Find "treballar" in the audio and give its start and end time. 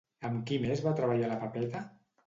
1.03-1.31